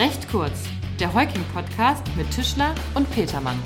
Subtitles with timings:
[0.00, 0.64] Recht kurz,
[0.98, 3.58] der Heuking-Podcast mit Tischler und Petermann.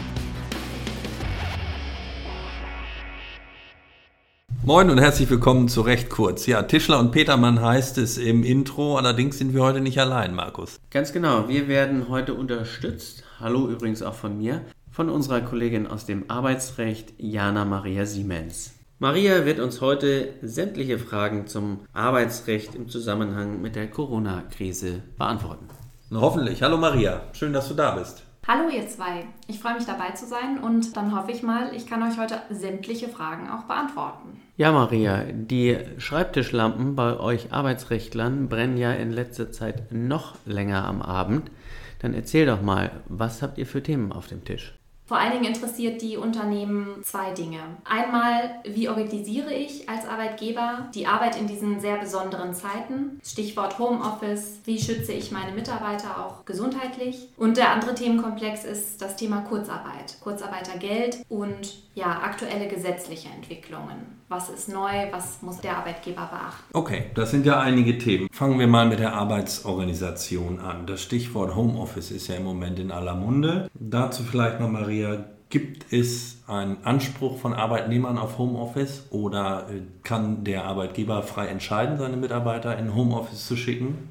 [4.64, 6.46] Moin und herzlich willkommen zu Recht kurz.
[6.46, 10.80] Ja, Tischler und Petermann heißt es im Intro, allerdings sind wir heute nicht allein, Markus.
[10.90, 16.04] Ganz genau, wir werden heute unterstützt, hallo übrigens auch von mir, von unserer Kollegin aus
[16.04, 18.74] dem Arbeitsrecht, Jana Maria Siemens.
[18.98, 25.68] Maria wird uns heute sämtliche Fragen zum Arbeitsrecht im Zusammenhang mit der Corona-Krise beantworten.
[26.14, 26.62] Na, hoffentlich.
[26.62, 28.22] Hallo Maria, schön, dass du da bist.
[28.46, 31.88] Hallo ihr zwei, ich freue mich dabei zu sein und dann hoffe ich mal, ich
[31.88, 34.40] kann euch heute sämtliche Fragen auch beantworten.
[34.56, 41.02] Ja, Maria, die Schreibtischlampen bei euch Arbeitsrechtlern brennen ja in letzter Zeit noch länger am
[41.02, 41.50] Abend.
[41.98, 44.72] Dann erzähl doch mal, was habt ihr für Themen auf dem Tisch?
[45.06, 47.58] Vor allen Dingen interessiert die Unternehmen zwei Dinge.
[47.84, 53.20] Einmal, wie organisiere ich als Arbeitgeber die Arbeit in diesen sehr besonderen Zeiten?
[53.22, 54.60] Stichwort Homeoffice.
[54.64, 57.28] Wie schütze ich meine Mitarbeiter auch gesundheitlich?
[57.36, 64.24] Und der andere Themenkomplex ist das Thema Kurzarbeit, Kurzarbeitergeld und ja, aktuelle gesetzliche Entwicklungen.
[64.28, 65.12] Was ist neu?
[65.12, 66.64] Was muss der Arbeitgeber beachten?
[66.72, 68.28] Okay, das sind ja einige Themen.
[68.32, 70.86] Fangen wir mal mit der Arbeitsorganisation an.
[70.86, 73.70] Das Stichwort Homeoffice ist ja im Moment in aller Munde.
[73.74, 79.66] Dazu vielleicht noch, Maria, gibt es einen Anspruch von Arbeitnehmern auf Homeoffice oder
[80.02, 84.10] kann der Arbeitgeber frei entscheiden, seine Mitarbeiter in Homeoffice zu schicken?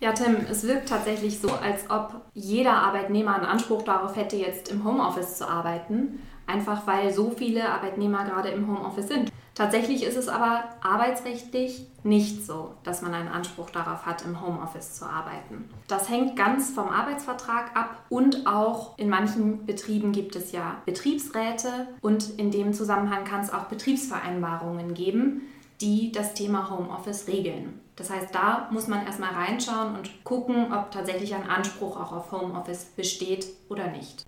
[0.00, 4.70] Ja, Tim, es wirkt tatsächlich so, als ob jeder Arbeitnehmer einen Anspruch darauf hätte, jetzt
[4.70, 9.32] im Homeoffice zu arbeiten, einfach weil so viele Arbeitnehmer gerade im Homeoffice sind.
[9.58, 14.94] Tatsächlich ist es aber arbeitsrechtlich nicht so, dass man einen Anspruch darauf hat, im Homeoffice
[14.94, 15.68] zu arbeiten.
[15.88, 21.88] Das hängt ganz vom Arbeitsvertrag ab und auch in manchen Betrieben gibt es ja Betriebsräte
[22.02, 25.42] und in dem Zusammenhang kann es auch Betriebsvereinbarungen geben,
[25.80, 27.80] die das Thema Homeoffice regeln.
[27.96, 32.30] Das heißt, da muss man erstmal reinschauen und gucken, ob tatsächlich ein Anspruch auch auf
[32.30, 34.24] Homeoffice besteht oder nicht.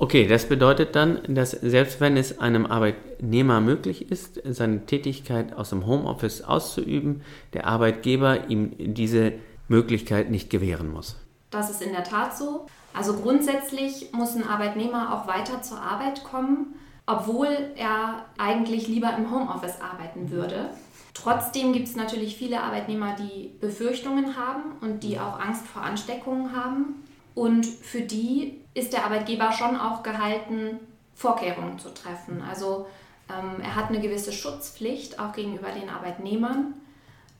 [0.00, 5.70] Okay, das bedeutet dann, dass selbst wenn es einem Arbeitnehmer möglich ist, seine Tätigkeit aus
[5.70, 7.22] dem Homeoffice auszuüben,
[7.52, 9.32] der Arbeitgeber ihm diese
[9.66, 11.16] Möglichkeit nicht gewähren muss.
[11.50, 12.66] Das ist in der Tat so.
[12.94, 19.32] Also grundsätzlich muss ein Arbeitnehmer auch weiter zur Arbeit kommen, obwohl er eigentlich lieber im
[19.32, 20.70] Homeoffice arbeiten würde.
[21.12, 26.54] Trotzdem gibt es natürlich viele Arbeitnehmer, die Befürchtungen haben und die auch Angst vor Ansteckungen
[26.54, 27.02] haben.
[27.34, 30.78] Und für die ist der Arbeitgeber schon auch gehalten,
[31.14, 32.42] Vorkehrungen zu treffen.
[32.48, 32.86] Also
[33.28, 36.74] ähm, er hat eine gewisse Schutzpflicht auch gegenüber den Arbeitnehmern,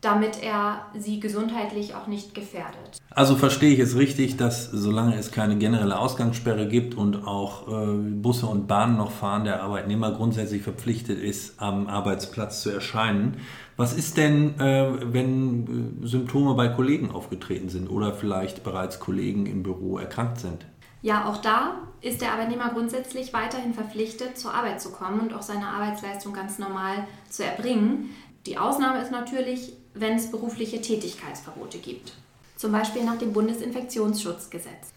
[0.01, 2.99] damit er sie gesundheitlich auch nicht gefährdet.
[3.11, 7.97] Also verstehe ich es richtig, dass solange es keine generelle Ausgangssperre gibt und auch äh,
[7.97, 13.39] Busse und Bahnen noch fahren, der Arbeitnehmer grundsätzlich verpflichtet ist, am Arbeitsplatz zu erscheinen.
[13.77, 19.47] Was ist denn, äh, wenn äh, Symptome bei Kollegen aufgetreten sind oder vielleicht bereits Kollegen
[19.47, 20.67] im Büro erkrankt sind?
[21.03, 25.43] Ja, auch da ist der Arbeitnehmer grundsätzlich weiterhin verpflichtet, zur Arbeit zu kommen und auch
[25.43, 28.11] seine Arbeitsleistung ganz normal zu erbringen.
[28.47, 32.15] Die Ausnahme ist natürlich, wenn es berufliche Tätigkeitsverbote gibt.
[32.57, 34.93] Zum Beispiel nach dem Bundesinfektionsschutzgesetz.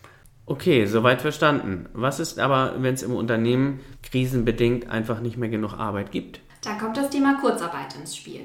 [0.45, 1.87] Okay, soweit verstanden.
[1.93, 6.41] Was ist aber, wenn es im Unternehmen krisenbedingt einfach nicht mehr genug Arbeit gibt?
[6.63, 8.41] Dann kommt das Thema Kurzarbeit ins Spiel.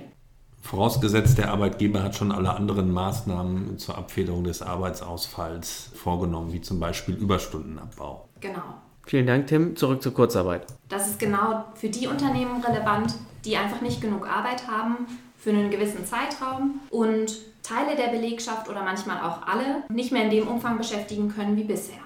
[0.67, 6.81] Vorausgesetzt, der Arbeitgeber hat schon alle anderen Maßnahmen zur Abfederung des Arbeitsausfalls vorgenommen, wie zum
[6.81, 8.29] Beispiel Überstundenabbau.
[8.41, 8.63] Genau.
[9.07, 9.77] Vielen Dank, Tim.
[9.77, 10.67] Zurück zur Kurzarbeit.
[10.89, 15.07] Das ist genau für die Unternehmen relevant, die einfach nicht genug Arbeit haben
[15.39, 20.31] für einen gewissen Zeitraum und Teile der Belegschaft oder manchmal auch alle nicht mehr in
[20.31, 21.99] dem Umfang beschäftigen können wie bisher.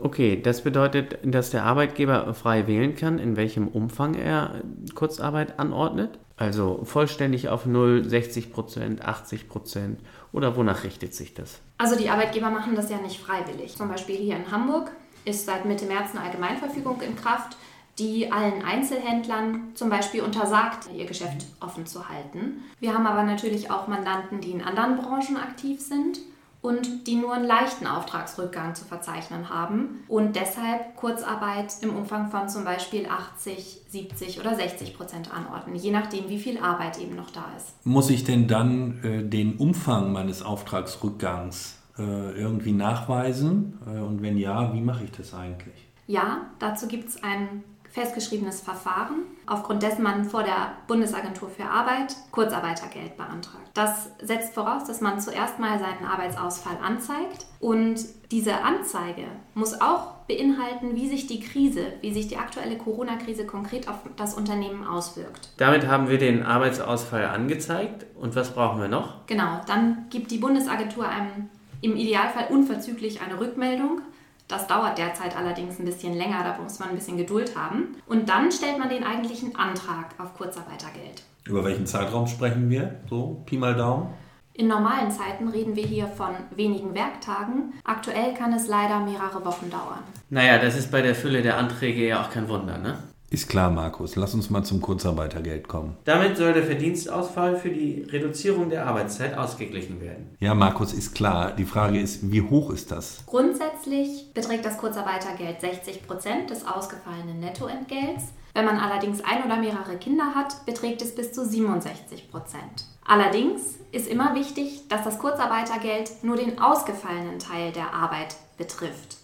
[0.00, 4.62] Okay, das bedeutet, dass der Arbeitgeber frei wählen kann, in welchem Umfang er
[4.94, 6.18] Kurzarbeit anordnet?
[6.40, 10.00] Also vollständig auf 0, 60 Prozent, 80 Prozent
[10.32, 11.60] oder wonach richtet sich das?
[11.76, 13.76] Also die Arbeitgeber machen das ja nicht freiwillig.
[13.76, 14.90] Zum Beispiel hier in Hamburg
[15.26, 17.58] ist seit Mitte März eine Allgemeinverfügung in Kraft,
[17.98, 22.64] die allen Einzelhändlern zum Beispiel untersagt, ihr Geschäft offen zu halten.
[22.78, 26.20] Wir haben aber natürlich auch Mandanten, die in anderen Branchen aktiv sind
[26.62, 32.48] und die nur einen leichten Auftragsrückgang zu verzeichnen haben und deshalb Kurzarbeit im Umfang von
[32.48, 37.30] zum Beispiel 80, 70 oder 60 Prozent anordnen, je nachdem, wie viel Arbeit eben noch
[37.30, 37.74] da ist.
[37.86, 43.78] Muss ich denn dann äh, den Umfang meines Auftragsrückgangs äh, irgendwie nachweisen?
[43.86, 45.86] Äh, und wenn ja, wie mache ich das eigentlich?
[46.06, 52.14] Ja, dazu gibt es ein festgeschriebenes Verfahren, aufgrund dessen man vor der Bundesagentur für Arbeit
[52.30, 53.68] Kurzarbeitergeld beantragt.
[53.74, 58.00] Das setzt voraus, dass man zuerst mal seinen Arbeitsausfall anzeigt und
[58.30, 63.88] diese Anzeige muss auch beinhalten, wie sich die Krise, wie sich die aktuelle Corona-Krise konkret
[63.88, 65.50] auf das Unternehmen auswirkt.
[65.56, 69.26] Damit haben wir den Arbeitsausfall angezeigt und was brauchen wir noch?
[69.26, 71.48] Genau, dann gibt die Bundesagentur einem
[71.82, 74.02] Im Idealfall unverzüglich eine Rückmeldung.
[74.50, 77.94] Das dauert derzeit allerdings ein bisschen länger, da muss man ein bisschen Geduld haben.
[78.08, 81.22] Und dann stellt man den eigentlichen Antrag auf Kurzarbeitergeld.
[81.46, 82.96] Über welchen Zeitraum sprechen wir?
[83.08, 84.08] So, Pi mal Daumen?
[84.54, 87.74] In normalen Zeiten reden wir hier von wenigen Werktagen.
[87.84, 90.02] Aktuell kann es leider mehrere Wochen dauern.
[90.30, 92.98] Naja, das ist bei der Fülle der Anträge ja auch kein Wunder, ne?
[93.32, 94.16] Ist klar, Markus.
[94.16, 95.96] Lass uns mal zum Kurzarbeitergeld kommen.
[96.04, 100.34] Damit soll der Verdienstausfall für die Reduzierung der Arbeitszeit ausgeglichen werden.
[100.40, 101.52] Ja, Markus, ist klar.
[101.52, 103.24] Die Frage ist, wie hoch ist das?
[103.26, 108.24] Grundsätzlich beträgt das Kurzarbeitergeld 60 Prozent des ausgefallenen Nettoentgelts.
[108.52, 112.86] Wenn man allerdings ein oder mehrere Kinder hat, beträgt es bis zu 67 Prozent.
[113.06, 119.18] Allerdings ist immer wichtig, dass das Kurzarbeitergeld nur den ausgefallenen Teil der Arbeit betrifft.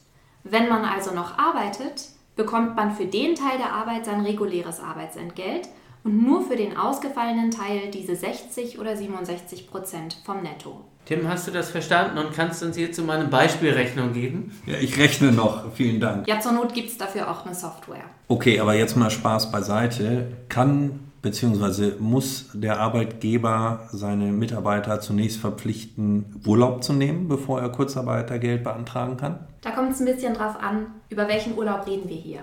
[0.44, 5.68] Wenn man also noch arbeitet, bekommt man für den Teil der Arbeit sein reguläres Arbeitsentgelt
[6.04, 10.84] und nur für den ausgefallenen Teil diese 60 oder 67 Prozent vom Netto.
[11.06, 14.52] Tim, hast du das verstanden und kannst uns hierzu mal eine Beispielrechnung geben?
[14.66, 15.72] Ja, ich rechne noch.
[15.72, 16.26] Vielen Dank.
[16.26, 18.04] Ja, zur Not gibt es dafür auch eine Software.
[18.28, 20.32] Okay, aber jetzt mal Spaß beiseite.
[20.48, 21.96] Kann bzw.
[21.98, 29.40] muss der Arbeitgeber seine Mitarbeiter zunächst verpflichten, Urlaub zu nehmen, bevor er Kurzarbeitergeld beantragen kann?
[29.60, 32.40] Da kommt es ein bisschen drauf an, über welchen Urlaub reden wir hier.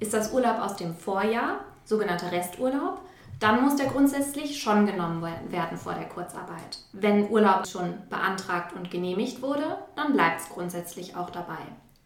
[0.00, 3.02] Ist das Urlaub aus dem Vorjahr, sogenannter Resturlaub,
[3.38, 6.78] dann muss der grundsätzlich schon genommen werden vor der Kurzarbeit.
[6.92, 11.58] Wenn Urlaub schon beantragt und genehmigt wurde, dann bleibt es grundsätzlich auch dabei.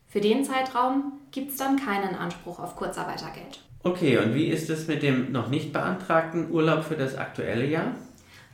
[0.08, 3.60] Für den Zeitraum gibt es dann keinen Anspruch auf Kurzarbeitergeld.
[3.86, 7.92] Okay, und wie ist es mit dem noch nicht beantragten Urlaub für das aktuelle Jahr?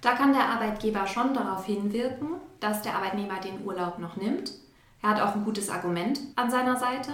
[0.02, 4.52] Da kann der Arbeitgeber schon darauf hinwirken, dass der Arbeitnehmer den Urlaub noch nimmt.
[5.00, 7.12] Er hat auch ein gutes Argument an seiner Seite,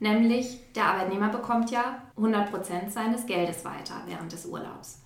[0.00, 5.02] nämlich der Arbeitnehmer bekommt ja 100% seines Geldes weiter während des Urlaubs.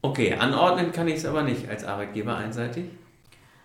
[0.00, 2.86] Okay, anordnen kann ich es aber nicht als Arbeitgeber einseitig.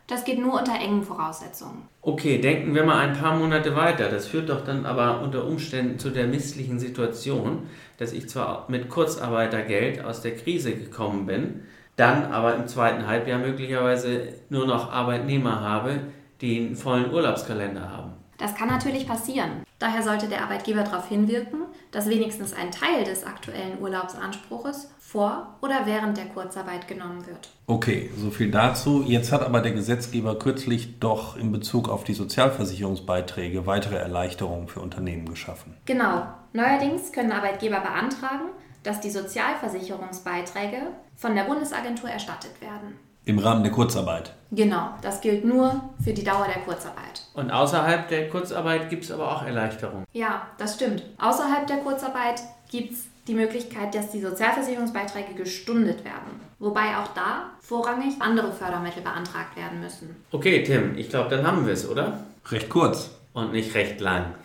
[0.07, 1.89] Das geht nur unter engen Voraussetzungen.
[2.01, 4.09] Okay, denken wir mal ein paar Monate weiter.
[4.09, 7.67] Das führt doch dann aber unter Umständen zu der misslichen Situation,
[7.97, 11.63] dass ich zwar mit Kurzarbeitergeld aus der Krise gekommen bin,
[11.97, 15.99] dann aber im zweiten Halbjahr möglicherweise nur noch Arbeitnehmer habe,
[16.39, 18.13] die einen vollen Urlaubskalender haben.
[18.37, 19.63] Das kann natürlich passieren.
[19.79, 21.61] Daher sollte der Arbeitgeber darauf hinwirken,
[21.91, 27.49] dass wenigstens ein Teil des aktuellen Urlaubsanspruches vor oder während der Kurzarbeit genommen wird.
[27.67, 29.03] Okay, so viel dazu.
[29.05, 34.81] Jetzt hat aber der Gesetzgeber kürzlich doch in Bezug auf die Sozialversicherungsbeiträge weitere Erleichterungen für
[34.81, 35.75] Unternehmen geschaffen.
[35.85, 36.27] Genau.
[36.53, 38.49] Neuerdings können Arbeitgeber beantragen,
[38.83, 40.81] dass die Sozialversicherungsbeiträge
[41.15, 42.97] von der Bundesagentur erstattet werden.
[43.27, 44.31] Im Rahmen der Kurzarbeit.
[44.51, 47.23] Genau, das gilt nur für die Dauer der Kurzarbeit.
[47.33, 50.05] Und außerhalb der Kurzarbeit gibt es aber auch Erleichterungen.
[50.13, 51.03] Ja, das stimmt.
[51.17, 52.39] Außerhalb der Kurzarbeit
[52.71, 56.39] gibt es die Möglichkeit, dass die Sozialversicherungsbeiträge gestundet werden.
[56.59, 60.15] Wobei auch da vorrangig andere Fördermittel beantragt werden müssen.
[60.31, 62.19] Okay, Tim, ich glaube, dann haben wir es, oder?
[62.49, 63.09] Recht kurz.
[63.33, 64.35] Und nicht recht lang.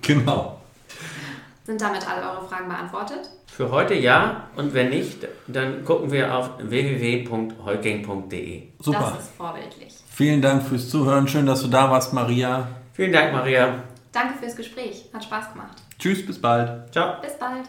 [0.00, 0.57] Genau.
[1.68, 3.28] Sind damit alle eure Fragen beantwortet?
[3.46, 8.62] Für heute ja und wenn nicht, dann gucken wir auf www.heuking.de.
[8.80, 8.98] Super.
[9.00, 9.94] Das ist vorbildlich.
[10.08, 11.28] Vielen Dank fürs Zuhören.
[11.28, 12.68] Schön, dass du da warst, Maria.
[12.94, 13.82] Vielen Dank, Maria.
[14.12, 15.10] Danke fürs Gespräch.
[15.12, 15.76] Hat Spaß gemacht.
[15.98, 16.90] Tschüss, bis bald.
[16.90, 17.20] Ciao.
[17.20, 17.68] Bis bald.